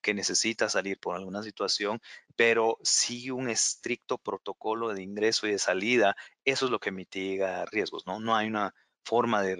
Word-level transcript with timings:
que 0.00 0.14
necesita 0.14 0.68
salir 0.68 0.98
por 0.98 1.16
alguna 1.16 1.42
situación, 1.42 2.00
pero 2.36 2.78
sigue 2.82 3.32
un 3.32 3.48
estricto 3.48 4.18
protocolo 4.18 4.94
de 4.94 5.02
ingreso 5.02 5.46
y 5.46 5.52
de 5.52 5.58
salida, 5.58 6.16
eso 6.44 6.66
es 6.66 6.70
lo 6.70 6.80
que 6.80 6.92
mitiga 6.92 7.64
riesgos, 7.66 8.06
¿no? 8.06 8.20
No 8.20 8.34
hay 8.36 8.48
una 8.48 8.74
forma 9.04 9.42
de, 9.42 9.56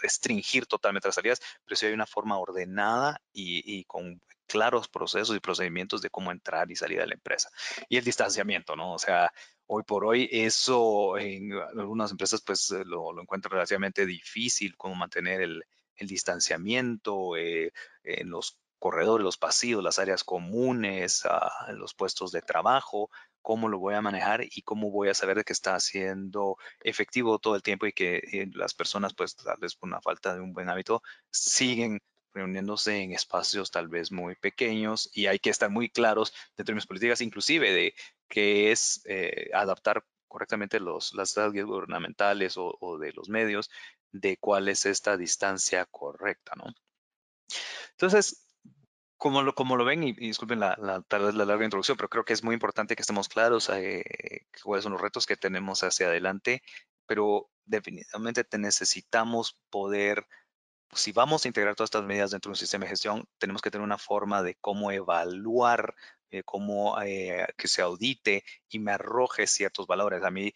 restringir 0.00 0.66
totalmente 0.66 1.08
las 1.08 1.14
salidas, 1.14 1.40
pero 1.64 1.76
sí 1.76 1.86
hay 1.86 1.92
una 1.92 2.06
forma 2.06 2.38
ordenada 2.38 3.20
y, 3.32 3.84
con 3.84 4.20
claros 4.46 4.88
procesos 4.88 5.36
y 5.36 5.40
procedimientos 5.40 6.02
de 6.02 6.10
cómo 6.10 6.32
entrar 6.32 6.70
y 6.70 6.76
salir 6.76 6.98
de 6.98 7.06
la 7.06 7.14
empresa. 7.14 7.50
Y 7.88 7.96
el 7.98 8.04
distanciamiento, 8.04 8.74
¿no? 8.74 8.94
O 8.94 8.98
sea, 8.98 9.32
hoy 9.66 9.84
por 9.84 10.04
hoy 10.04 10.28
eso 10.32 11.16
en 11.18 11.52
algunas 11.52 12.10
empresas 12.10 12.42
pues 12.44 12.70
eh, 12.72 12.82
lo, 12.84 13.12
lo 13.12 13.22
encuentran 13.22 13.52
relativamente 13.52 14.04
difícil, 14.06 14.76
cómo 14.76 14.96
mantener 14.96 15.42
el, 15.42 15.64
distanciamiento 16.02 17.36
eh, 17.36 17.72
en 18.04 18.30
los 18.30 18.58
corredores, 18.80 19.22
los 19.22 19.38
pasillos, 19.38 19.84
las 19.84 20.00
áreas 20.00 20.24
comunes, 20.24 21.24
uh, 21.26 21.72
los 21.72 21.94
puestos 21.94 22.32
de 22.32 22.42
trabajo, 22.42 23.10
cómo 23.42 23.68
lo 23.68 23.78
voy 23.78 23.94
a 23.94 24.02
manejar 24.02 24.42
y 24.42 24.62
cómo 24.62 24.90
voy 24.90 25.10
a 25.10 25.14
saber 25.14 25.36
de 25.36 25.44
que 25.44 25.52
está 25.52 25.78
siendo 25.78 26.56
efectivo 26.80 27.38
todo 27.38 27.54
el 27.54 27.62
tiempo 27.62 27.86
y 27.86 27.92
que 27.92 28.16
eh, 28.16 28.50
las 28.54 28.74
personas, 28.74 29.14
pues 29.14 29.36
tal 29.36 29.58
vez 29.60 29.76
por 29.76 29.88
una 29.88 30.00
falta 30.00 30.34
de 30.34 30.40
un 30.40 30.52
buen 30.52 30.68
hábito, 30.68 31.02
siguen 31.30 32.00
reuniéndose 32.32 33.02
en 33.02 33.12
espacios 33.12 33.70
tal 33.70 33.88
vez 33.88 34.12
muy 34.12 34.34
pequeños 34.36 35.10
y 35.12 35.26
hay 35.26 35.38
que 35.38 35.50
estar 35.50 35.70
muy 35.70 35.90
claros 35.90 36.32
dentro 36.56 36.72
de 36.72 36.76
mis 36.76 36.86
políticas, 36.86 37.20
inclusive 37.20 37.72
de 37.72 37.94
que 38.28 38.72
es 38.72 39.02
eh, 39.06 39.50
adaptar 39.52 40.04
correctamente 40.28 40.80
los, 40.80 41.12
las 41.14 41.34
guías 41.52 41.66
gubernamentales 41.66 42.56
o, 42.56 42.76
o, 42.80 42.98
de 42.98 43.12
los 43.12 43.28
medios 43.28 43.68
de 44.12 44.36
cuál 44.38 44.68
es 44.68 44.86
esta 44.86 45.16
distancia 45.16 45.84
correcta, 45.86 46.52
¿no? 46.56 46.66
Entonces, 47.92 48.49
como 49.20 49.42
lo, 49.42 49.54
como 49.54 49.76
lo 49.76 49.84
ven, 49.84 50.02
y, 50.02 50.12
disculpen 50.14 50.60
la, 50.60 50.78
la, 50.80 51.04
la, 51.10 51.44
larga 51.44 51.64
introducción, 51.64 51.98
pero 51.98 52.08
creo 52.08 52.24
que 52.24 52.32
es 52.32 52.42
muy 52.42 52.54
importante 52.54 52.96
que 52.96 53.02
estemos 53.02 53.28
claros 53.28 53.68
eh, 53.68 54.02
cuáles 54.64 54.82
son 54.82 54.92
los 54.92 55.00
retos 55.02 55.26
que 55.26 55.36
tenemos 55.36 55.82
hacia 55.82 56.06
adelante, 56.06 56.62
pero 57.06 57.50
definitivamente 57.66 58.44
te 58.44 58.56
necesitamos 58.56 59.58
poder, 59.68 60.26
si 60.94 61.12
vamos 61.12 61.44
a 61.44 61.48
integrar 61.48 61.74
todas 61.76 61.88
estas 61.88 62.04
medidas 62.04 62.30
dentro 62.30 62.48
de 62.48 62.52
un 62.52 62.56
sistema 62.56 62.86
de 62.86 62.92
gestión, 62.92 63.28
tenemos 63.36 63.60
que 63.60 63.70
tener 63.70 63.84
una 63.84 63.98
forma 63.98 64.42
de 64.42 64.54
cómo 64.54 64.90
evaluar, 64.90 65.94
eh, 66.30 66.42
cómo 66.42 66.98
eh, 67.02 67.46
que 67.58 67.68
se 67.68 67.82
audite 67.82 68.42
y 68.70 68.78
me 68.78 68.92
arroje 68.92 69.46
ciertos 69.46 69.86
valores. 69.86 70.24
A 70.24 70.30
mí 70.30 70.54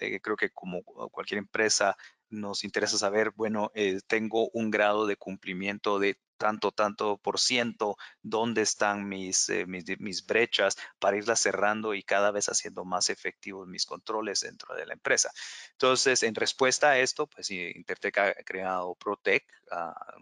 eh, 0.00 0.20
creo 0.20 0.36
que 0.36 0.50
como 0.50 0.84
cualquier 0.84 1.38
empresa 1.38 1.96
nos 2.30 2.64
interesa 2.64 2.98
saber, 2.98 3.32
bueno, 3.36 3.70
eh, 3.74 4.00
tengo 4.06 4.50
un 4.52 4.70
grado 4.70 5.06
de 5.06 5.16
cumplimiento 5.16 5.98
de 5.98 6.18
tanto, 6.36 6.72
tanto 6.72 7.18
por 7.18 7.38
ciento, 7.38 7.96
dónde 8.22 8.62
están 8.62 9.08
mis, 9.08 9.48
eh, 9.48 9.66
mis, 9.66 10.26
brechas 10.26 10.76
para 10.98 11.16
irlas 11.16 11.40
cerrando 11.40 11.94
y 11.94 12.02
cada 12.02 12.30
vez 12.30 12.48
haciendo 12.48 12.84
más 12.84 13.10
efectivos 13.10 13.68
mis 13.68 13.86
controles 13.86 14.40
dentro 14.40 14.74
de 14.74 14.86
la 14.86 14.94
empresa. 14.94 15.30
Entonces, 15.72 16.22
en 16.22 16.34
respuesta 16.34 16.90
a 16.90 16.98
esto, 16.98 17.26
pues 17.26 17.50
Intertech 17.50 18.18
ha 18.18 18.34
creado 18.44 18.94
Protec, 18.94 19.44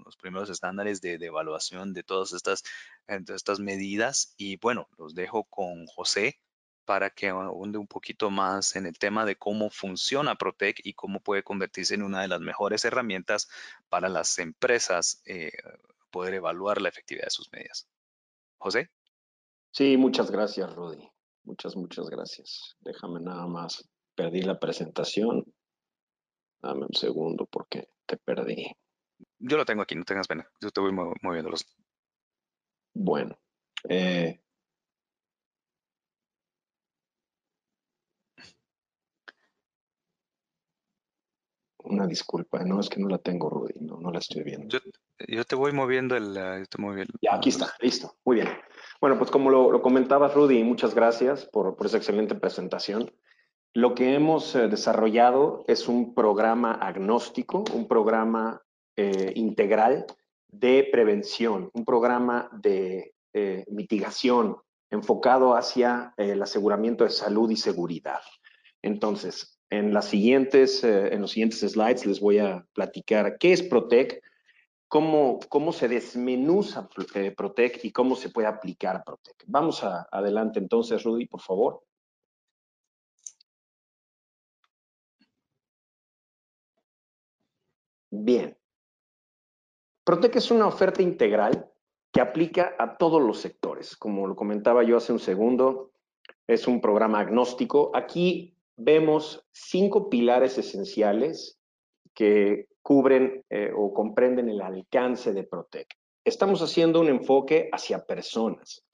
los 0.05 0.17
primeros 0.17 0.51
estándares 0.51 1.01
de, 1.01 1.15
evaluación 1.15 1.93
de 1.93 2.03
todas 2.03 2.33
estas, 2.33 2.63
estas 3.07 3.61
medidas. 3.61 4.35
Y 4.37 4.57
bueno, 4.57 4.89
los 4.99 5.15
dejo 5.15 5.45
con 5.45 5.87
José 5.87 6.39
para 6.85 7.11
que 7.11 7.33
hunde 7.33 7.79
un 7.79 7.87
poquito 7.87 8.31
más 8.31 8.77
en 8.77 8.87
el 8.87 8.99
tema 8.99 9.25
de 9.25 9.37
cómo 9.37 9.71
funciona 9.71 10.35
Protec 10.35 10.81
y 10.83 10.95
cómo 10.95 11.21
puede 11.21 11.43
convertirse 11.43 11.95
en 11.95 12.03
una 12.03 12.23
de 12.23 12.29
las 12.29 12.41
mejores 12.41 12.85
herramientas 12.85 13.49
para 13.89 14.09
las 14.09 14.39
empresas 14.39 15.23
eh, 15.25 15.53
poder 16.13 16.35
evaluar 16.35 16.81
la 16.81 16.91
efectividad 16.91 17.25
de 17.25 17.31
sus 17.31 17.51
medidas. 17.53 17.89
José. 18.59 18.91
Sí, 19.73 19.97
muchas 19.97 20.31
gracias, 20.31 20.73
Rudy. 20.75 21.09
Muchas, 21.45 21.75
muchas 21.75 22.09
gracias. 22.09 22.77
Déjame 22.81 23.21
nada 23.21 23.47
más. 23.49 23.91
Perdí 24.15 24.43
la 24.43 24.61
presentación. 24.61 25.45
Dame 26.61 26.87
un 26.87 26.95
segundo 26.95 27.47
porque 27.47 27.89
te 28.07 28.17
perdí. 28.19 28.71
Yo 29.39 29.57
lo 29.57 29.65
tengo 29.65 29.83
aquí, 29.83 29.97
no 29.97 30.05
tengas 30.05 30.29
pena. 30.29 30.49
Yo 30.61 30.71
te 30.71 30.81
voy 30.81 30.93
moviéndolos. 30.93 31.67
Bueno. 32.95 33.37
Eh, 33.89 34.41
una 41.85 42.07
disculpa, 42.07 42.65
no 42.65 42.81
es 42.81 42.89
que 42.89 43.01
no 43.01 43.09
la 43.09 43.19
tengo, 43.19 43.49
Rudy, 43.51 43.81
no, 43.81 43.99
no 43.99 44.11
la 44.11 44.19
estoy 44.19 44.43
viendo. 44.43 44.79
Yo, 45.29 45.45
te 45.45 45.57
voy 45.57 45.73
moviendo 45.73 46.17
el, 46.17 46.35
Ya, 47.21 47.35
aquí 47.35 47.49
está, 47.49 47.73
listo, 47.81 48.17
muy 48.25 48.37
bien. 48.37 48.49
Bueno, 49.01 49.19
pues 49.19 49.31
como 49.31 49.51
lo, 49.51 49.71
lo 49.71 49.83
comentabas, 49.83 50.35
Rudy, 50.35 50.63
muchas 50.65 50.95
gracias 50.95 51.47
por, 51.47 51.77
por, 51.77 51.87
esa 51.87 51.97
excelente 51.97 52.35
presentación. 52.35 53.11
Lo 53.75 53.95
que 53.95 54.15
hemos 54.15 54.55
eh, 54.55 54.69
desarrollado 54.69 55.65
es 55.67 55.89
un 55.89 56.15
programa 56.15 56.73
agnóstico, 56.73 57.65
un 57.73 57.89
programa 57.89 58.63
eh, 58.97 59.33
integral 59.37 60.05
de 60.49 60.89
prevención, 60.93 61.71
un 61.73 61.85
programa 61.85 62.51
de 62.53 63.15
eh, 63.33 63.65
mitigación 63.69 64.59
enfocado 64.91 65.57
hacia 65.57 66.13
el 66.19 66.43
aseguramiento 66.43 67.05
de 67.05 67.11
salud 67.11 67.51
y 67.51 67.57
seguridad. 67.57 68.21
Entonces, 68.83 69.59
en, 69.73 69.95
las 69.95 70.07
siguientes, 70.09 70.85
eh, 70.85 71.15
en 71.15 71.23
los 71.23 71.31
siguientes 71.31 71.61
slides 71.61 72.05
les 72.05 72.21
voy 72.21 72.39
a 72.39 72.67
platicar 72.75 73.39
qué 73.39 73.53
es 73.55 73.63
Protec, 73.63 74.23
cómo, 74.87 75.41
cómo 75.49 75.73
se 75.73 75.89
desmenuza 75.89 76.89
eh, 77.15 77.31
Protec 77.31 77.83
y 77.83 77.91
cómo 77.91 78.15
se 78.15 78.29
puede 78.29 78.49
aplicar 78.49 79.03
Protec. 79.03 79.43
Vamos 79.47 79.83
adelante 79.83 80.59
entonces, 80.59 81.03
Rudy, 81.03 81.27
por 81.27 81.41
favor. 81.41 81.83
Bien. 88.11 88.59
Protec 90.05 90.37
es 90.37 90.51
una 90.51 90.67
oferta 90.67 91.01
integral 91.01 91.73
que 92.13 92.21
aplica 92.21 92.75
a 92.79 92.99
todos 92.99 93.23
los 93.23 93.41
sectores. 93.41 93.97
Como 93.97 94.27
lo 94.27 94.37
comentaba 94.37 94.85
yo 94.85 94.99
hace 94.99 95.15
un 95.15 95.19
segundo, 95.19 95.93
es 96.47 96.69
un 96.69 96.83
programa 96.83 97.21
agnóstico. 97.21 97.91
Aquí 97.95 98.52
vemos 98.77 99.45
cinco 99.53 100.09
pilares 100.09 100.59
esenciales 100.59 101.59
que 102.15 102.67
cubren 102.83 103.45
eh, 103.49 103.71
o 103.75 103.93
comprenden 103.93 104.49
el 104.49 104.61
alcance 104.61 105.33
de 105.33 105.45
Protec. 105.45 105.89
Estamos 106.25 106.63
haciendo 106.63 107.01
un 107.01 107.09
enfoque 107.09 107.69
hacia 107.73 108.05
personas. 108.05 108.85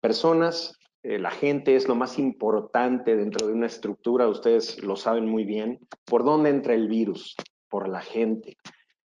Personas, 0.00 0.78
eh, 1.02 1.18
la 1.18 1.30
gente 1.30 1.76
es 1.76 1.88
lo 1.88 1.94
más 1.94 2.18
importante 2.18 3.16
dentro 3.16 3.46
de 3.46 3.52
una 3.52 3.66
estructura, 3.66 4.28
ustedes 4.28 4.82
lo 4.82 4.96
saben 4.96 5.26
muy 5.26 5.44
bien. 5.44 5.80
¿Por 6.04 6.24
dónde 6.24 6.50
entra 6.50 6.74
el 6.74 6.88
virus? 6.88 7.34
Por 7.68 7.88
la 7.88 8.00
gente. 8.00 8.56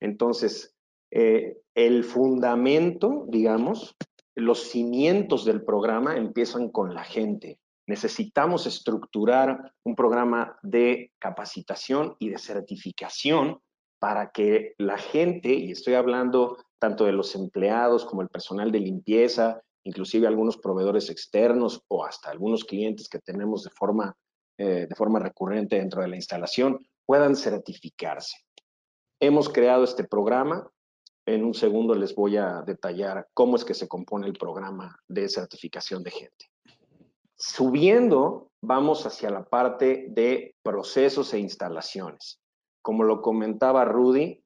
Entonces, 0.00 0.74
eh, 1.10 1.58
el 1.74 2.04
fundamento, 2.04 3.24
digamos, 3.28 3.96
los 4.34 4.64
cimientos 4.64 5.44
del 5.44 5.64
programa 5.64 6.16
empiezan 6.16 6.70
con 6.70 6.94
la 6.94 7.04
gente 7.04 7.58
necesitamos 7.86 8.66
estructurar 8.66 9.72
un 9.84 9.94
programa 9.94 10.58
de 10.62 11.12
capacitación 11.18 12.16
y 12.18 12.30
de 12.30 12.38
certificación 12.38 13.60
para 13.98 14.30
que 14.30 14.74
la 14.78 14.98
gente, 14.98 15.52
y 15.52 15.70
estoy 15.70 15.94
hablando 15.94 16.58
tanto 16.78 17.04
de 17.04 17.12
los 17.12 17.34
empleados 17.34 18.04
como 18.04 18.22
el 18.22 18.28
personal 18.28 18.70
de 18.70 18.80
limpieza, 18.80 19.62
inclusive 19.84 20.26
algunos 20.26 20.58
proveedores 20.58 21.10
externos 21.10 21.82
o 21.88 22.04
hasta 22.04 22.30
algunos 22.30 22.64
clientes 22.64 23.08
que 23.08 23.18
tenemos 23.18 23.64
de 23.64 23.70
forma, 23.70 24.14
eh, 24.58 24.86
de 24.88 24.94
forma 24.94 25.18
recurrente 25.18 25.76
dentro 25.76 26.02
de 26.02 26.08
la 26.08 26.16
instalación, 26.16 26.78
puedan 27.06 27.36
certificarse. 27.36 28.36
Hemos 29.20 29.48
creado 29.48 29.84
este 29.84 30.04
programa. 30.04 30.68
En 31.26 31.42
un 31.44 31.54
segundo 31.54 31.94
les 31.94 32.14
voy 32.14 32.36
a 32.36 32.62
detallar 32.66 33.28
cómo 33.32 33.56
es 33.56 33.64
que 33.64 33.72
se 33.72 33.88
compone 33.88 34.26
el 34.26 34.34
programa 34.34 34.98
de 35.08 35.28
certificación 35.28 36.02
de 36.02 36.10
gente. 36.10 36.53
Subiendo, 37.46 38.52
vamos 38.62 39.04
hacia 39.04 39.28
la 39.28 39.44
parte 39.44 40.06
de 40.08 40.56
procesos 40.62 41.34
e 41.34 41.38
instalaciones. 41.38 42.40
Como 42.80 43.04
lo 43.04 43.20
comentaba 43.20 43.84
Rudy, 43.84 44.42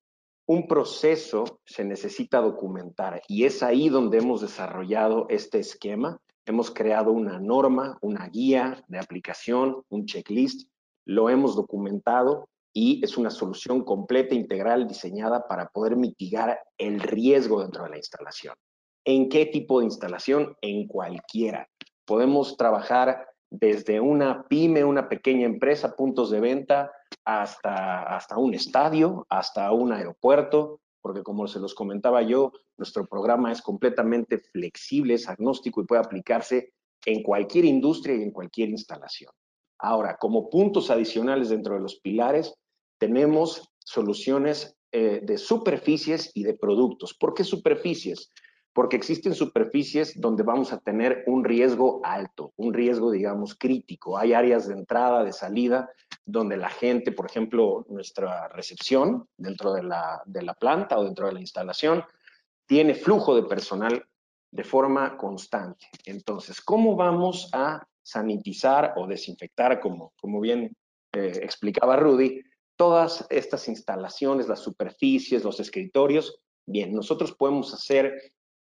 un 0.49 0.67
proceso 0.67 1.61
se 1.65 1.85
necesita 1.85 2.41
documentar 2.41 3.23
y 3.29 3.45
es 3.45 3.63
ahí 3.63 3.89
donde 3.89 4.19
hemos 4.19 4.41
desarrollado 4.41 5.27
este 5.29 5.61
esquema. 5.61 6.19
Hemos 6.45 6.73
creado 6.73 7.13
una 7.13 7.39
norma, 7.39 7.99
una 8.01 8.29
guía 8.31 8.83
de 8.89 8.99
aplicación, 8.99 9.85
un 9.91 10.05
checklist, 10.05 10.69
lo 11.05 11.31
hemos 11.31 11.55
documentado 11.55 12.49
y 12.73 13.01
es 13.05 13.17
una 13.17 13.31
solución 13.31 13.85
completa, 13.85 14.35
integral, 14.35 14.89
diseñada 14.89 15.47
para 15.47 15.69
poder 15.69 15.95
mitigar 15.95 16.59
el 16.77 16.99
riesgo 16.99 17.63
dentro 17.63 17.85
de 17.85 17.91
la 17.91 17.97
instalación. 17.99 18.57
¿En 19.05 19.29
qué 19.29 19.47
tipo 19.47 19.79
de 19.79 19.87
instalación? 19.87 20.57
En 20.61 20.89
cualquiera. 20.89 21.69
Podemos 22.09 22.57
trabajar 22.57 23.29
desde 23.51 24.01
una 24.01 24.49
pyme, 24.49 24.83
una 24.83 25.11
pequeña 25.11 25.45
empresa, 25.45 25.95
puntos 25.95 26.31
de 26.31 26.41
venta, 26.41 26.91
hasta, 27.23 28.03
hasta 28.17 28.39
un 28.39 28.55
estadio, 28.55 29.27
hasta 29.29 29.71
un 29.73 29.93
aeropuerto, 29.93 30.81
porque 31.03 31.23
como 31.23 31.47
se 31.47 31.61
los 31.61 31.75
comentaba 31.75 32.23
yo, 32.23 32.53
nuestro 32.79 33.07
programa 33.07 33.53
es 33.53 33.61
completamente 33.61 34.39
flexible, 34.39 35.15
es 35.15 35.29
agnóstico 35.29 35.83
y 35.83 35.85
puede 35.85 36.01
aplicarse 36.01 36.73
en 37.05 37.23
cualquier 37.23 37.67
industria 37.67 38.17
y 38.17 38.23
en 38.23 38.31
cualquier 38.31 38.71
instalación. 38.71 39.31
Ahora, 39.79 40.17
como 40.19 40.49
puntos 40.49 40.91
adicionales 40.91 41.51
dentro 41.51 41.75
de 41.75 41.81
los 41.81 42.01
pilares, 42.01 42.55
tenemos 42.99 43.69
soluciones 43.81 44.75
eh, 44.93 45.21
de 45.23 45.37
superficies 45.37 46.31
y 46.33 46.45
de 46.45 46.55
productos. 46.55 47.13
¿Por 47.13 47.35
qué 47.35 47.45
superficies? 47.45 48.33
Porque 48.79 48.95
existen 48.95 49.35
superficies 49.35 50.21
donde 50.21 50.45
vamos 50.45 50.73
a 50.73 50.79
tener 50.79 51.25
un 51.27 51.43
riesgo 51.43 52.01
alto, 52.05 52.53
un 52.55 52.73
riesgo, 52.73 53.11
digamos, 53.11 53.57
crítico. 53.57 54.17
Hay 54.17 54.35
áreas 54.35 54.69
de 54.69 54.75
entrada, 54.75 55.25
de 55.25 55.33
salida, 55.33 55.91
donde 56.25 56.57
la 56.57 56.69
gente, 56.69 57.11
por 57.11 57.27
ejemplo, 57.27 57.85
nuestra 57.89 58.47
recepción 58.47 59.27
dentro 59.37 59.73
de 59.73 59.83
la, 59.83 60.23
de 60.27 60.43
la 60.43 60.55
planta 60.55 60.97
o 60.97 61.03
dentro 61.03 61.27
de 61.27 61.33
la 61.33 61.41
instalación, 61.41 62.05
tiene 62.67 62.95
flujo 62.95 63.35
de 63.35 63.43
personal 63.49 64.07
de 64.53 64.63
forma 64.63 65.17
constante. 65.17 65.89
Entonces, 66.05 66.61
¿cómo 66.61 66.95
vamos 66.95 67.51
a 67.53 67.85
sanitizar 68.01 68.95
o 68.95 69.09
desinfectar, 69.09 69.81
como, 69.81 70.13
como 70.21 70.41
bien 70.41 70.73
eh, 71.15 71.33
explicaba 71.43 71.97
Rudy, 71.97 72.43
todas 72.77 73.27
estas 73.29 73.67
instalaciones, 73.67 74.47
las 74.47 74.61
superficies, 74.61 75.43
los 75.43 75.59
escritorios? 75.59 76.39
Bien, 76.65 76.95
nosotros 76.95 77.33
podemos 77.33 77.75
hacer 77.75 78.15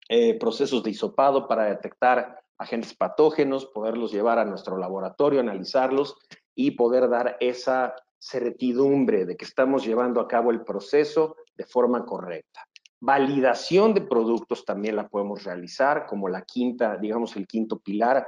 eh, 0.09 0.39
procesos 0.39 0.83
de 0.83 0.91
hisopado 0.91 1.47
para 1.47 1.65
detectar 1.65 2.41
agentes 2.59 2.95
patógenos, 2.95 3.67
poderlos 3.67 4.13
llevar 4.13 4.39
a 4.39 4.45
nuestro 4.45 4.77
laboratorio, 4.77 5.41
analizarlos 5.41 6.17
y 6.55 6.73
poder 6.73 7.09
dar 7.09 7.37
esa 7.41 7.95
certidumbre 8.19 9.27
de 9.27 9.37
que 9.37 9.45
estamos 9.45 9.85
llevando 9.85 10.21
a 10.21 10.27
cabo 10.27 10.51
el 10.51 10.63
proceso 10.63 11.37
de 11.57 11.65
forma 11.65 12.05
correcta. 12.05 12.67
Validación 13.01 13.95
de 13.95 14.01
productos 14.01 14.65
también 14.65 14.97
la 14.97 15.09
podemos 15.09 15.45
realizar, 15.45 16.07
como 16.07 16.29
la 16.29 16.43
quinta, 16.43 16.97
digamos, 16.97 17.37
el 17.37 17.47
quinto 17.47 17.79
pilar. 17.79 18.27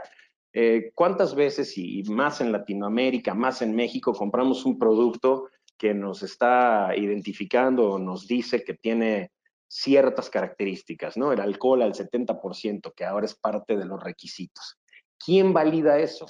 Eh, 0.52 0.92
¿Cuántas 0.94 1.34
veces, 1.34 1.76
y 1.76 2.04
más 2.04 2.40
en 2.40 2.52
Latinoamérica, 2.52 3.34
más 3.34 3.62
en 3.62 3.74
México, 3.74 4.12
compramos 4.12 4.64
un 4.64 4.78
producto 4.78 5.48
que 5.76 5.92
nos 5.92 6.22
está 6.22 6.94
identificando 6.96 7.90
o 7.90 7.98
nos 7.98 8.28
dice 8.28 8.62
que 8.62 8.74
tiene 8.74 9.32
ciertas 9.70 10.28
características, 10.28 11.16
¿no? 11.16 11.32
El 11.32 11.40
alcohol 11.40 11.82
al 11.82 11.94
70%, 11.94 12.92
que 12.92 13.04
ahora 13.04 13.26
es 13.26 13.36
parte 13.36 13.76
de 13.76 13.84
los 13.84 14.02
requisitos. 14.02 14.78
¿Quién 15.24 15.52
valida 15.52 16.00
eso? 16.00 16.26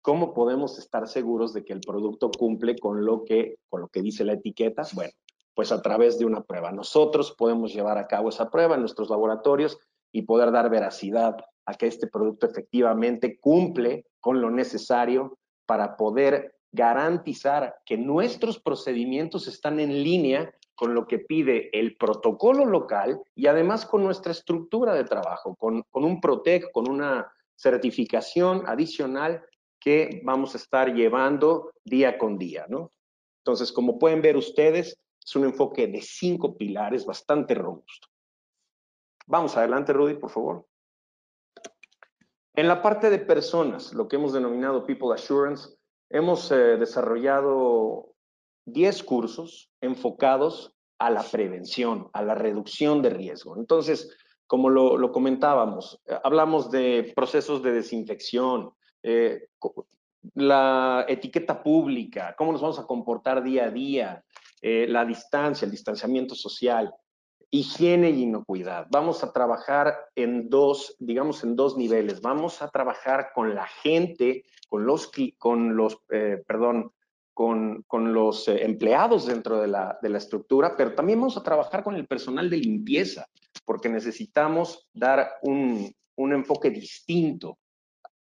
¿Cómo 0.00 0.32
podemos 0.32 0.78
estar 0.78 1.08
seguros 1.08 1.52
de 1.52 1.64
que 1.64 1.72
el 1.72 1.80
producto 1.80 2.30
cumple 2.30 2.78
con 2.78 3.04
lo 3.04 3.24
que, 3.24 3.56
con 3.68 3.80
lo 3.80 3.88
que 3.88 4.00
dice 4.00 4.24
la 4.24 4.34
etiqueta? 4.34 4.82
Bueno, 4.92 5.10
pues 5.54 5.72
a 5.72 5.82
través 5.82 6.18
de 6.18 6.24
una 6.24 6.44
prueba. 6.44 6.70
Nosotros 6.70 7.34
podemos 7.36 7.74
llevar 7.74 7.98
a 7.98 8.06
cabo 8.06 8.28
esa 8.28 8.48
prueba 8.48 8.76
en 8.76 8.82
nuestros 8.82 9.10
laboratorios 9.10 9.76
y 10.12 10.22
poder 10.22 10.52
dar 10.52 10.70
veracidad 10.70 11.36
a 11.66 11.74
que 11.74 11.88
este 11.88 12.06
producto 12.06 12.46
efectivamente 12.46 13.40
cumple 13.40 14.06
con 14.20 14.40
lo 14.40 14.50
necesario 14.50 15.36
para 15.66 15.96
poder 15.96 16.54
garantizar 16.70 17.74
que 17.84 17.96
nuestros 17.96 18.60
procedimientos 18.60 19.48
están 19.48 19.80
en 19.80 20.04
línea 20.04 20.54
con 20.74 20.94
lo 20.94 21.06
que 21.06 21.18
pide 21.18 21.70
el 21.78 21.96
protocolo 21.96 22.64
local 22.64 23.20
y 23.34 23.46
además 23.46 23.86
con 23.86 24.02
nuestra 24.02 24.32
estructura 24.32 24.94
de 24.94 25.04
trabajo, 25.04 25.54
con, 25.54 25.82
con 25.90 26.04
un 26.04 26.20
PROTEC, 26.20 26.72
con 26.72 26.90
una 26.90 27.32
certificación 27.56 28.64
adicional 28.66 29.44
que 29.78 30.20
vamos 30.24 30.54
a 30.54 30.58
estar 30.58 30.94
llevando 30.94 31.72
día 31.84 32.18
con 32.18 32.38
día, 32.38 32.66
¿no? 32.68 32.90
Entonces, 33.38 33.70
como 33.70 33.98
pueden 33.98 34.22
ver 34.22 34.36
ustedes, 34.36 34.98
es 35.24 35.36
un 35.36 35.44
enfoque 35.44 35.86
de 35.86 36.00
cinco 36.00 36.56
pilares 36.56 37.04
bastante 37.04 37.54
robusto. 37.54 38.08
Vamos 39.26 39.56
adelante, 39.56 39.92
Rudy, 39.92 40.14
por 40.14 40.30
favor. 40.30 40.66
En 42.54 42.68
la 42.68 42.82
parte 42.82 43.10
de 43.10 43.18
personas, 43.18 43.92
lo 43.92 44.06
que 44.06 44.16
hemos 44.16 44.32
denominado 44.32 44.86
People 44.86 45.12
Assurance, 45.12 45.76
hemos 46.08 46.50
eh, 46.52 46.76
desarrollado 46.78 48.13
10 48.66 49.02
cursos 49.02 49.70
enfocados 49.80 50.74
a 50.98 51.10
la 51.10 51.22
prevención, 51.22 52.08
a 52.12 52.22
la 52.22 52.34
reducción 52.34 53.02
de 53.02 53.10
riesgo. 53.10 53.56
Entonces, 53.56 54.16
como 54.46 54.70
lo, 54.70 55.12
comentábamos, 55.12 56.00
eh, 56.06 56.16
hablamos 56.22 56.70
de 56.70 57.12
procesos 57.16 57.62
de 57.62 57.72
desinfección, 57.72 58.70
eh, 59.02 59.48
la 60.34 61.04
etiqueta 61.08 61.62
pública, 61.62 62.34
cómo 62.38 62.52
nos 62.52 62.62
vamos 62.62 62.78
a 62.78 62.86
comportar 62.86 63.42
día 63.42 63.64
a 63.64 63.70
día, 63.70 64.24
eh, 64.62 64.86
la 64.88 65.04
distancia, 65.04 65.66
el 65.66 65.70
distanciamiento 65.70 66.34
social, 66.34 66.94
higiene 67.50 68.10
y 68.10 68.22
inocuidad. 68.22 68.86
Vamos 68.90 69.22
a 69.22 69.32
trabajar 69.32 69.94
en 70.14 70.48
dos, 70.48 70.96
digamos, 70.98 71.44
en 71.44 71.56
dos 71.56 71.76
niveles. 71.76 72.20
Vamos 72.20 72.62
a 72.62 72.68
trabajar 72.68 73.30
con 73.34 73.54
la 73.54 73.66
gente, 73.66 74.44
con 74.68 74.86
los, 74.86 75.10
con 75.38 75.76
los 75.76 75.98
perdón, 76.46 76.90
con, 77.34 77.82
con 77.88 78.14
los 78.14 78.48
eh, 78.48 78.64
empleados 78.64 79.26
dentro 79.26 79.60
de 79.60 79.66
la, 79.66 79.98
de 80.00 80.08
la 80.08 80.18
estructura, 80.18 80.76
pero 80.76 80.94
también 80.94 81.20
vamos 81.20 81.36
a 81.36 81.42
trabajar 81.42 81.82
con 81.82 81.96
el 81.96 82.06
personal 82.06 82.48
de 82.48 82.56
limpieza, 82.56 83.26
porque 83.64 83.88
necesitamos 83.88 84.88
dar 84.94 85.32
un, 85.42 85.92
un 86.16 86.32
enfoque 86.32 86.70
distinto 86.70 87.58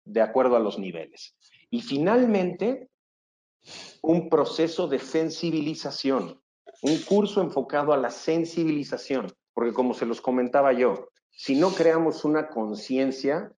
de 0.03 0.21
acuerdo 0.21 0.55
a 0.55 0.59
los 0.59 0.79
niveles. 0.79 1.35
Y 1.69 1.81
finalmente, 1.81 2.89
un 4.01 4.29
proceso 4.29 4.87
de 4.87 4.99
sensibilización, 4.99 6.41
un 6.81 6.97
curso 7.03 7.41
enfocado 7.41 7.93
a 7.93 7.97
la 7.97 8.09
sensibilización, 8.09 9.31
porque 9.53 9.73
como 9.73 9.93
se 9.93 10.05
los 10.05 10.19
comentaba 10.19 10.73
yo, 10.73 11.09
si 11.31 11.55
no 11.55 11.71
creamos 11.71 12.25
una 12.25 12.49
conciencia, 12.49 13.51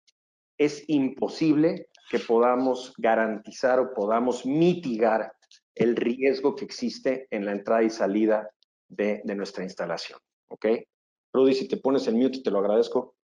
es 0.58 0.84
imposible 0.88 1.90
que 2.10 2.20
podamos 2.20 2.94
garantizar 2.98 3.80
o 3.80 3.94
podamos 3.94 4.46
mitigar 4.46 5.34
el 5.80 5.96
riesgo 5.96 6.56
que 6.56 6.66
existe 6.66 7.28
en 7.32 7.46
la 7.46 7.52
entrada 7.52 7.84
y 7.84 7.90
salida 7.90 8.50
de, 8.88 9.22
nuestra 9.36 9.64
instalación. 9.64 10.20
¿Ok? 10.50 10.66
Rudy, 11.34 11.54
si 11.54 11.68
te 11.68 11.78
pones 11.78 12.08
el 12.08 12.16
mute, 12.16 12.42
te 12.42 12.52
lo 12.52 12.60
agradezco. 12.60 13.16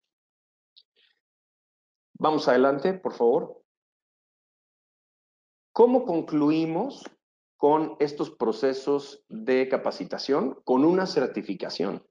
Vamos 2.19 2.47
adelante, 2.47 2.93
por 2.93 3.13
favor. 3.13 3.61
¿Cómo 5.71 6.05
concluimos 6.05 7.03
con 7.57 7.95
estos 7.99 8.29
procesos 8.29 9.25
de 9.29 9.67
capacitación? 9.67 10.61
Con 10.63 10.85
una 10.85 11.07
certificación. 11.07 12.05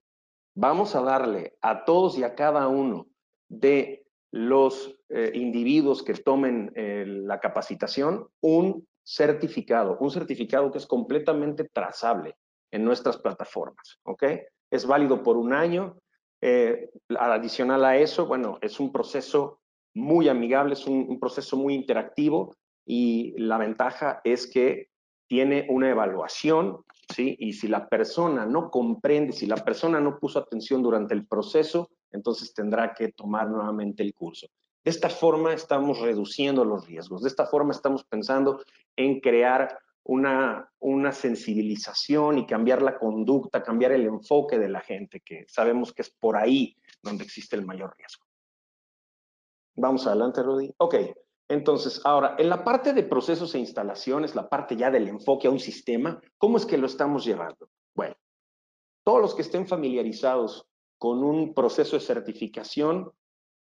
Vamos 0.55 0.95
a 0.95 1.03
darle 1.03 1.57
a 1.61 1.85
todos 1.85 2.19
y 2.19 2.25
a 2.25 2.35
cada 2.35 2.69
uno 2.69 3.07
de 3.49 4.07
los 4.33 4.99
eh, 5.11 5.31
individuos 5.35 6.03
que 6.03 6.15
tomen 6.15 6.73
eh, 6.75 7.05
la 7.07 7.39
capacitación 7.39 8.29
un 8.41 8.87
certificado, 9.03 9.97
un 10.01 10.11
certificado 10.11 10.71
que 10.71 10.79
es 10.79 10.87
completamente 10.87 11.65
trazable 11.65 12.37
en 12.71 12.85
nuestras 12.85 13.19
plataformas, 13.19 13.99
¿ok? 14.05 14.25
Es 14.71 14.87
válido 14.87 15.23
por 15.23 15.37
un 15.37 15.53
año. 15.53 15.99
Eh, 16.41 16.91
adicional 17.19 17.85
a 17.85 17.97
eso, 17.97 18.27
bueno, 18.27 18.59
es 18.63 18.81
un 18.81 18.91
proceso 18.91 19.61
muy 19.95 20.29
amigable, 20.29 20.73
es 20.73 20.87
un 20.87 21.21
proceso 21.21 21.57
muy 21.57 21.75
interactivo 21.75 22.57
y 22.85 23.35
la 23.39 23.59
ventaja 23.59 24.21
es 24.25 24.47
que 24.47 24.89
tiene 25.29 25.67
una 25.71 25.89
evaluación, 25.89 26.85
¿sí? 27.15 27.37
Y 27.39 27.55
si 27.55 27.69
la 27.69 27.89
persona 27.89 28.45
no 28.45 28.71
comprende, 28.71 29.33
si 29.33 29.47
la 29.47 29.57
persona 29.57 30.01
no 30.01 30.19
puso 30.19 30.39
atención 30.39 30.83
durante 30.83 31.15
el 31.15 31.27
proceso, 31.27 31.91
entonces 32.11 32.53
tendrá 32.53 32.93
que 32.93 33.13
tomar 33.13 33.49
nuevamente 33.49 34.03
el 34.03 34.13
curso. 34.13 34.49
De 34.85 34.91
esta 34.91 35.09
forma 35.09 35.53
estamos 35.53 36.01
reduciendo 36.01 36.65
los 36.65 36.87
riesgos, 36.87 37.23
de 37.23 37.29
esta 37.29 37.47
forma 37.47 37.73
estamos 37.73 38.05
pensando 38.05 38.63
en 38.97 39.21
crear 39.21 39.79
una, 40.05 40.69
una 40.81 41.13
sensibilización 41.13 42.39
y 42.39 42.47
cambiar 42.47 42.83
la 42.83 42.99
conducta, 42.99 43.63
cambiar 43.63 43.93
el 43.93 44.07
enfoque 44.07 44.59
de 44.59 44.69
la 44.69 44.81
gente, 44.81 45.21
que 45.21 45.45
sabemos 45.49 45.93
que 45.93 46.03
es 46.03 46.11
por 46.11 46.37
ahí 46.37 46.77
donde 47.03 47.25
existe 47.25 47.55
el 47.55 47.65
mayor 47.65 47.95
riesgo. 47.97 48.25
Vamos 49.77 50.07
adelante, 50.07 50.43
Rudy. 50.43 50.75
Ok, 50.79 50.97
entonces, 51.49 52.01
ahora, 52.05 52.35
en 52.39 52.49
la 52.49 52.65
parte 52.65 52.93
de 52.93 53.03
procesos 53.03 53.55
e 53.55 53.59
instalaciones, 53.59 54.35
la 54.35 54.49
parte 54.49 54.77
ya 54.77 54.91
del 54.91 55.09
enfoque 55.09 55.49
a 55.49 55.51
un 55.51 55.61
sistema, 55.61 56.21
¿cómo 56.39 56.57
es 56.57 56.67
que 56.67 56.79
lo 56.79 56.87
estamos 56.87 57.25
llevando? 57.25 57.69
Bueno, 57.95 58.17
todos 59.05 59.21
los 59.21 59.35
que 59.35 59.43
estén 59.43 59.67
familiarizados 59.67 60.67
con 60.99 61.23
un 61.23 61.53
proceso 61.55 61.97
de 61.97 62.05
certificación 62.05 63.13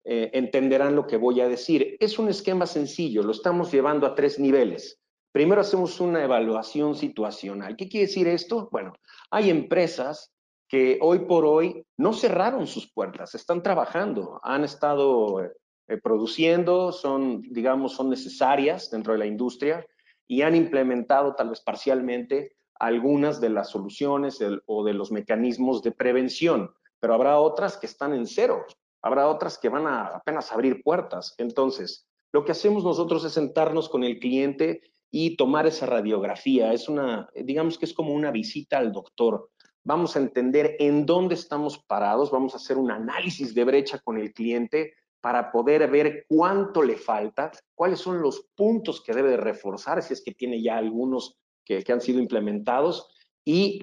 eh, 0.10 0.32
entenderán 0.32 0.96
lo 0.96 1.06
que 1.06 1.18
voy 1.18 1.42
a 1.42 1.50
decir. 1.50 1.98
Es 2.00 2.18
un 2.18 2.30
esquema 2.30 2.66
sencillo, 2.66 3.24
lo 3.24 3.34
estamos 3.34 3.74
llevando 3.74 4.08
a 4.08 4.16
tres 4.16 4.40
niveles. 4.40 5.02
Primero 5.34 5.60
hacemos 5.60 6.00
una 6.00 6.24
evaluación 6.24 6.96
situacional. 6.96 7.76
¿Qué 7.76 7.90
quiere 7.90 8.08
decir 8.08 8.26
esto? 8.26 8.70
Bueno, 8.72 8.94
hay 9.30 9.50
empresas 9.50 10.32
que 10.70 10.98
hoy 11.02 11.20
por 11.20 11.46
hoy 11.46 11.86
no 11.98 12.14
cerraron 12.14 12.68
sus 12.68 12.90
puertas, 12.90 13.36
están 13.36 13.62
trabajando, 13.62 14.40
han 14.44 14.64
estado 14.64 15.44
eh, 15.44 15.98
produciendo, 16.02 16.94
son, 16.94 17.42
digamos, 17.42 17.92
son 17.92 18.10
necesarias 18.10 18.90
dentro 18.90 19.12
de 19.12 19.20
la 19.20 19.26
industria 19.26 19.86
y 20.26 20.42
han 20.42 20.56
implementado 20.56 21.36
tal 21.36 21.50
vez 21.50 21.60
parcialmente 21.60 22.56
algunas 22.80 23.42
de 23.42 23.50
las 23.50 23.72
soluciones 23.72 24.40
o 24.66 24.86
de 24.86 24.94
los 24.94 25.12
mecanismos 25.12 25.82
de 25.84 25.92
prevención, 25.92 26.72
pero 27.02 27.14
habrá 27.14 27.40
otras 27.40 27.76
que 27.76 27.88
están 27.88 28.14
en 28.14 28.26
cero, 28.26 28.66
habrá 29.08 29.28
otras 29.28 29.58
que 29.58 29.70
van 29.70 29.88
a 29.88 30.08
apenas 30.08 30.52
abrir 30.52 30.84
puertas. 30.84 31.34
Entonces, 31.38 32.08
lo 32.34 32.44
que 32.44 32.52
hacemos 32.52 32.84
nosotros 32.84 33.24
es 33.24 33.34
sentarnos 33.34 33.90
con 33.90 34.04
el 34.04 34.20
cliente 34.20 34.82
y 35.10 35.38
tomar 35.38 35.66
esa 35.66 35.86
radiografía. 35.86 36.74
Es 36.74 36.90
una, 36.90 37.30
digamos 37.34 37.78
que 37.78 37.86
es 37.86 37.94
como 37.94 38.14
una 38.14 38.32
visita 38.32 38.78
al 38.78 38.92
doctor. 38.92 39.50
Vamos 39.84 40.16
a 40.16 40.20
entender 40.20 40.76
en 40.80 41.06
dónde 41.06 41.36
estamos 41.36 41.80
parados, 41.80 42.30
vamos 42.30 42.54
a 42.54 42.58
hacer 42.58 42.78
un 42.78 42.92
análisis 42.92 43.56
de 43.56 43.64
brecha 43.64 44.00
con 44.00 44.18
el 44.18 44.34
cliente 44.34 44.94
para 45.22 45.52
poder 45.52 45.90
ver 45.90 46.26
cuánto 46.28 46.84
le 46.84 46.98
falta, 46.98 47.52
cuáles 47.74 48.00
son 48.00 48.22
los 48.22 48.46
puntos 48.56 49.02
que 49.02 49.14
debe 49.14 49.30
de 49.32 49.38
reforzar, 49.38 50.04
si 50.04 50.14
es 50.14 50.22
que 50.22 50.34
tiene 50.34 50.62
ya 50.62 50.78
algunos 50.78 51.38
que, 51.66 51.84
que 51.84 51.94
han 51.94 52.02
sido 52.02 52.20
implementados, 52.20 53.10
y 53.44 53.82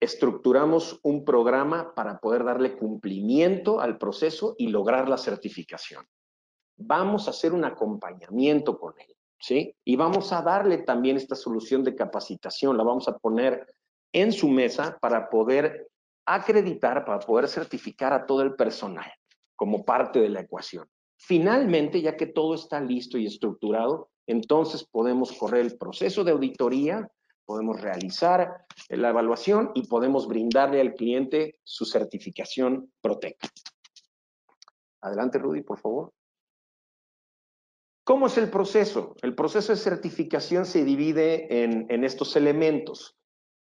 estructuramos 0.00 1.00
un 1.02 1.24
programa 1.24 1.94
para 1.94 2.18
poder 2.18 2.44
darle 2.44 2.76
cumplimiento 2.76 3.80
al 3.80 3.98
proceso 3.98 4.54
y 4.58 4.68
lograr 4.68 5.08
la 5.08 5.18
certificación. 5.18 6.06
Vamos 6.76 7.26
a 7.26 7.30
hacer 7.30 7.52
un 7.52 7.64
acompañamiento 7.64 8.78
con 8.78 8.94
él, 9.00 9.14
¿sí? 9.40 9.74
Y 9.84 9.96
vamos 9.96 10.32
a 10.32 10.42
darle 10.42 10.78
también 10.78 11.16
esta 11.16 11.34
solución 11.34 11.82
de 11.82 11.96
capacitación, 11.96 12.76
la 12.76 12.84
vamos 12.84 13.08
a 13.08 13.18
poner 13.18 13.66
en 14.12 14.32
su 14.32 14.48
mesa 14.48 14.96
para 15.00 15.28
poder 15.28 15.88
acreditar, 16.24 17.04
para 17.04 17.18
poder 17.18 17.48
certificar 17.48 18.12
a 18.12 18.26
todo 18.26 18.42
el 18.42 18.54
personal 18.54 19.10
como 19.56 19.84
parte 19.84 20.20
de 20.20 20.28
la 20.28 20.40
ecuación. 20.40 20.86
Finalmente, 21.16 22.00
ya 22.00 22.16
que 22.16 22.26
todo 22.26 22.54
está 22.54 22.80
listo 22.80 23.18
y 23.18 23.26
estructurado, 23.26 24.08
entonces 24.26 24.84
podemos 24.84 25.32
correr 25.32 25.62
el 25.62 25.76
proceso 25.76 26.22
de 26.22 26.30
auditoría, 26.30 27.10
podemos 27.48 27.80
realizar 27.80 28.66
la 28.90 29.08
evaluación 29.08 29.70
y 29.74 29.86
podemos 29.86 30.28
brindarle 30.28 30.82
al 30.82 30.92
cliente 30.92 31.58
su 31.64 31.86
certificación 31.86 32.92
Protec. 33.00 33.38
Adelante, 35.00 35.38
Rudy, 35.38 35.62
por 35.62 35.78
favor. 35.78 36.12
¿Cómo 38.04 38.26
es 38.26 38.36
el 38.36 38.50
proceso? 38.50 39.16
El 39.22 39.34
proceso 39.34 39.72
de 39.72 39.78
certificación 39.78 40.66
se 40.66 40.84
divide 40.84 41.64
en, 41.64 41.86
en 41.88 42.04
estos 42.04 42.36
elementos. 42.36 43.16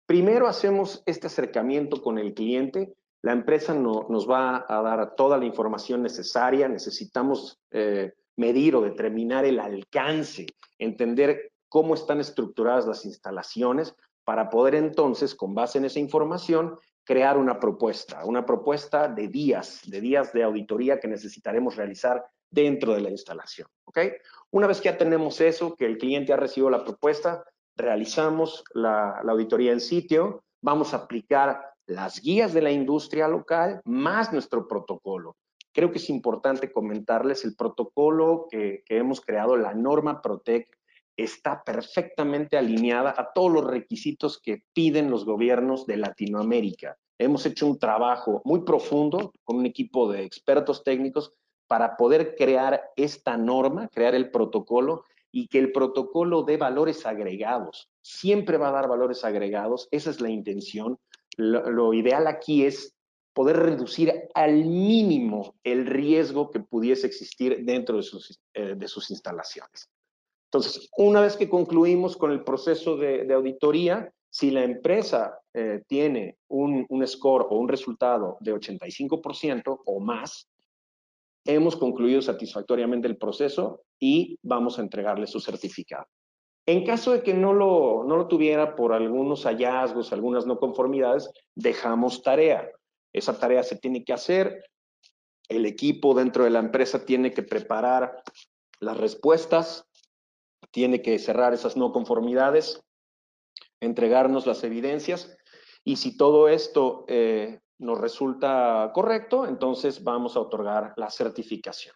Primero 0.05 0.47
hacemos 0.47 1.03
este 1.07 1.29
acercamiento 1.29 2.03
con 2.03 2.19
el 2.19 2.35
cliente 2.35 2.95
la 3.23 3.33
empresa 3.33 3.75
no, 3.75 4.07
nos 4.09 4.29
va 4.29 4.65
a 4.67 4.83
dar 4.83 5.15
toda 5.15 5.37
la 5.37 5.45
información 5.45 6.03
necesaria, 6.03 6.69
necesitamos 6.69 7.61
eh, 7.71 8.15
medir 8.37 8.77
o 8.77 8.81
determinar 8.81 9.45
el 9.45 9.61
alcance, 9.61 10.47
entender 10.79 11.50
cómo 11.71 11.95
están 11.95 12.21
estructuradas 12.21 12.87
las 12.87 13.07
instalaciones 13.07 13.95
para 14.25 14.51
poder 14.51 14.75
entonces, 14.75 15.35
con 15.35 15.55
base 15.55 15.79
en 15.79 15.87
esa 15.87 15.99
información, 15.99 16.77
crear 17.05 17.39
una 17.39 17.59
propuesta, 17.59 18.27
una 18.27 18.45
propuesta 18.45 19.09
de 19.09 19.29
días, 19.29 19.81
de 19.87 20.03
días 20.03 20.35
de 20.35 20.43
auditoría 20.43 21.01
que 21.01 21.09
necesitaremos 21.09 21.77
realizar 21.77 22.23
dentro 22.51 22.93
de 22.93 23.01
la 23.01 23.11
instalación. 23.11 23.69
¿ok? 23.85 23.99
Una 24.51 24.67
vez 24.67 24.81
que 24.81 24.91
ya 24.91 24.99
tenemos 24.99 25.41
eso, 25.41 25.75
que 25.75 25.87
el 25.87 25.97
cliente 25.97 26.35
ha 26.35 26.37
recibido 26.37 26.69
la 26.69 26.85
propuesta, 26.85 27.45
realizamos 27.75 28.63
la, 28.75 29.21
la 29.25 29.33
auditoría 29.33 29.73
en 29.73 29.81
sitio, 29.81 30.43
vamos 30.61 30.93
a 30.93 30.99
aplicar 30.99 31.71
las 31.87 32.21
guías 32.21 32.53
de 32.53 32.63
la 32.63 32.71
industria 32.71 33.27
local 33.27 33.81
más 33.85 34.33
nuestro 34.33 34.69
protocolo. 34.69 35.37
Creo 35.73 35.91
que 35.91 35.99
es 35.99 36.11
importante 36.11 36.73
comentarles 36.73 37.45
el 37.45 37.55
protocolo 37.55 38.47
que, 38.51 38.83
hemos 38.89 39.21
creado, 39.21 39.57
la 39.57 39.75
norma 39.75 40.21
Protec, 40.21 40.69
está 41.17 41.63
perfectamente 41.65 42.57
alineada 42.57 43.15
a 43.17 43.33
todos 43.33 43.53
los 43.53 43.65
requisitos 43.65 44.41
que 44.41 44.63
piden 44.73 45.11
los 45.11 45.25
gobiernos 45.25 45.87
de 45.87 45.97
Latinoamérica. 45.97 46.97
Hemos 47.19 47.45
hecho 47.47 47.67
un 47.67 47.79
trabajo 47.79 48.41
muy 48.45 48.61
profundo 48.61 49.33
con 49.45 49.57
un 49.59 49.67
equipo 49.67 50.11
de 50.11 50.25
expertos 50.25 50.83
técnicos 50.85 51.33
para 51.67 51.97
poder 51.97 52.35
crear 52.37 52.83
esta 52.97 53.37
norma, 53.37 53.89
crear 53.89 54.15
el 54.15 54.31
protocolo 54.31 55.05
y 55.31 55.47
que 55.49 55.59
el 55.59 55.73
protocolo 55.73 56.43
dé 56.43 56.57
valores 56.57 57.07
agregados. 57.07 57.91
Siempre 58.01 58.57
va 58.57 58.69
a 58.69 58.73
dar 58.73 58.89
valores 58.89 59.25
agregados, 59.25 59.89
esa 59.91 60.11
es 60.11 60.21
la 60.21 60.31
intención 60.31 60.99
lo, 61.41 61.95
ideal 61.95 62.27
aquí 62.27 62.65
es 62.65 62.95
poder 63.33 63.57
reducir 63.57 64.29
al 64.35 64.65
mínimo 64.65 65.55
el 65.65 65.87
riesgo 65.87 66.51
que 66.51 66.61
pudiese 66.61 67.07
existir 67.07 67.65
dentro 67.65 67.97
de 67.97 68.03
sus, 68.03 68.41
eh, 68.55 68.77
instalaciones. 69.09 69.89
Entonces, 70.53 70.91
una 70.97 71.21
vez 71.21 71.37
que 71.37 71.49
concluimos 71.49 72.17
con 72.17 72.33
el 72.33 72.43
proceso 72.43 72.97
de, 72.97 73.33
auditoría, 73.33 74.13
si 74.29 74.51
la 74.51 74.65
empresa 74.65 75.39
eh, 75.55 75.83
tiene 75.87 76.39
un, 76.49 76.87
un, 76.89 77.07
score 77.07 77.47
o 77.49 77.57
un 77.57 77.69
resultado 77.69 78.37
de 78.41 78.53
85% 78.53 79.83
o 79.85 80.01
más, 80.01 80.49
hemos 81.45 81.77
concluido 81.77 82.21
satisfactoriamente 82.21 83.07
el 83.07 83.17
proceso 83.17 83.83
y 84.01 84.39
vamos 84.43 84.79
a 84.79 84.83
entregarle 84.83 85.29
su 85.29 85.39
certificado. 85.39 86.07
En 86.67 86.85
caso 86.85 87.13
de 87.13 87.23
que 87.23 87.35
no 87.35 87.53
lo, 87.53 88.05
no 88.05 88.17
lo 88.17 88.27
tuviera 88.27 88.75
por 88.75 88.93
algunos 88.93 89.45
hallazgos, 89.45 90.13
algunas 90.13 90.47
no 90.47 90.59
conformidades, 90.59 91.31
dejamos 91.55 92.23
tarea. 92.23 92.69
Esa 93.13 93.39
tarea 93.39 93.63
se 93.63 93.77
tiene 93.77 94.05
que 94.05 94.13
hacer, 94.13 94.65
el 95.49 95.67
equipo 95.67 96.15
dentro 96.15 96.45
de 96.45 96.51
la 96.51 96.61
empresa 96.61 97.05
tiene 97.05 97.33
que 97.33 97.43
preparar 97.43 98.23
las 98.79 98.97
respuestas, 98.97 99.90
tiene 100.71 101.03
que 101.03 101.19
cerrar 101.19 101.55
esas 101.55 101.77
no 101.77 101.93
conformidades, 101.93 102.83
entregarnos 103.81 104.47
las 104.47 104.63
evidencias 104.65 105.37
y 105.85 105.97
si 105.97 106.17
todo 106.17 106.49
esto 106.49 107.05
eh, 107.09 107.61
nos 107.79 107.99
resulta 107.99 108.91
correcto, 108.95 109.47
entonces 109.47 110.05
vamos 110.05 110.37
a 110.37 110.41
otorgar 110.41 110.93
la 110.97 111.11
certificación. 111.11 111.95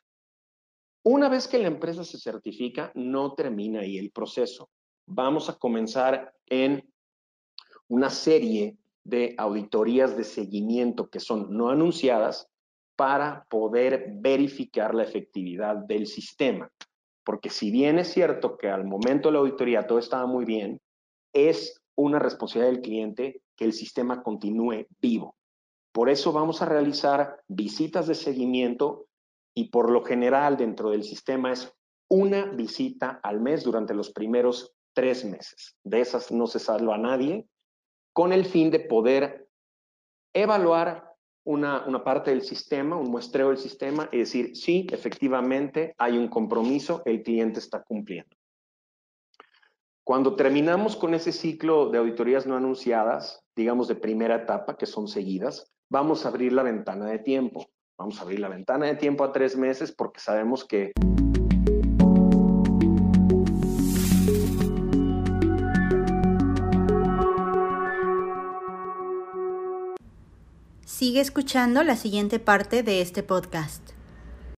Una 1.03 1.29
vez 1.29 1.47
que 1.47 1.59
la 1.59 1.69
empresa 1.69 2.03
se 2.03 2.19
certifica, 2.19 2.91
no 2.95 3.35
termina 3.35 3.81
ahí 3.81 3.99
el 3.99 4.11
proceso. 4.11 4.71
Vamos 5.07 5.51
a 5.51 5.59
comenzar 5.59 6.33
en 6.47 6.91
una 7.89 8.09
serie 8.09 8.79
de 9.05 9.35
auditorías 9.37 10.17
de 10.17 10.25
seguimiento 10.25 11.11
que 11.11 11.21
son 11.21 11.55
no 11.55 11.69
anunciadas 11.69 12.49
para 12.97 13.45
poder 13.51 14.07
verificar 14.15 14.95
la 14.95 15.03
efectividad 15.03 15.77
del 15.77 16.07
sistema. 16.07 16.71
Porque 17.25 17.51
si 17.51 17.71
bien 17.71 17.99
es 17.99 18.13
cierto 18.13 18.57
que 18.57 18.69
al 18.69 18.85
momento 18.85 19.29
de 19.29 19.33
la 19.33 19.39
auditoría 19.41 19.87
todo 19.87 19.99
estaba 19.99 20.27
muy 20.27 20.45
bien, 20.45 20.81
es 21.33 21.81
una 21.97 22.19
responsabilidad 22.19 22.73
del 22.73 22.83
cliente 22.83 23.43
que 23.57 23.65
el 23.65 23.73
sistema 23.73 24.23
continúe 24.23 24.87
vivo. 25.01 25.37
Por 25.93 26.11
eso 26.11 26.33
vamos 26.33 26.61
a 26.61 26.67
realizar 26.67 27.41
visitas 27.49 28.07
de 28.07 28.15
seguimiento 28.15 29.07
y 29.57 29.69
por 29.69 29.91
lo 29.91 30.05
general 30.05 30.57
dentro 30.57 30.91
del 30.91 31.05
sistema 31.05 31.53
es 31.53 31.73
una 32.11 32.47
visita 32.47 33.21
al 33.23 33.41
mes 33.41 33.65
durante 33.65 33.95
los 33.95 34.11
primeros 34.11 34.75
tres 34.93 35.25
meses. 35.25 35.77
De 35.85 36.01
esas 36.01 36.33
no 36.33 36.47
se 36.47 36.59
salva 36.59 36.97
a 36.97 36.99
nadie, 36.99 37.47
con 38.13 38.33
el 38.33 38.45
fin 38.45 38.71
de 38.71 38.81
poder 38.81 39.49
evaluar 40.33 41.14
una, 41.45 41.85
una, 41.87 42.03
parte 42.03 42.31
del 42.31 42.43
sistema, 42.43 42.97
un 42.97 43.11
muestreo 43.11 43.49
del 43.49 43.59
sistema 43.59 44.09
y 44.11 44.19
decir, 44.19 44.57
sí, 44.57 44.87
efectivamente 44.91 45.95
hay 45.99 46.17
un 46.17 46.29
compromiso, 46.29 47.03
el 47.05 47.23
cliente 47.23 47.61
está 47.61 47.83
cumpliendo. 47.83 48.35
Cuando 50.05 50.37
terminamos 50.37 50.97
con 50.97 51.15
ese 51.15 51.33
ciclo 51.33 51.89
de 51.89 51.99
auditorías 51.99 52.47
no 52.47 52.57
anunciadas, 52.57 53.43
digamos 53.57 53.89
de 53.89 53.95
primera 53.95 54.37
etapa, 54.37 54.77
que 54.77 54.85
son 54.85 55.09
seguidas, 55.09 55.73
vamos 55.89 56.25
a 56.25 56.29
abrir 56.29 56.53
la 56.53 56.63
ventana 56.63 57.07
de 57.07 57.19
tiempo. 57.19 57.67
Vamos 57.97 58.19
a 58.19 58.23
abrir 58.23 58.41
la 58.41 58.49
ventana 58.49 58.87
de 58.87 58.97
tiempo 58.97 59.25
a 59.25 59.33
tres 59.33 59.57
meses 59.57 59.93
porque 59.93 60.21
sabemos 60.21 60.65
que... 60.65 60.93
Sigue 71.05 71.21
escuchando 71.21 71.85
la 71.85 71.97
siguiente 71.97 72.39
parte 72.39 72.83
de 72.83 73.03
este 73.03 73.23
podcast. 73.23 73.94